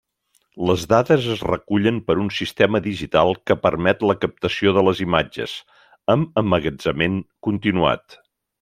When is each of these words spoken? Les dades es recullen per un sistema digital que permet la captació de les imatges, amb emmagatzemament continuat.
Les 0.67 0.85
dades 0.93 1.25
es 1.33 1.43
recullen 1.47 1.99
per 2.07 2.15
un 2.23 2.31
sistema 2.37 2.81
digital 2.87 3.35
que 3.51 3.59
permet 3.67 4.03
la 4.13 4.17
captació 4.25 4.75
de 4.79 4.85
les 4.89 5.03
imatges, 5.07 5.55
amb 6.17 6.43
emmagatzemament 6.45 7.23
continuat. 7.51 8.19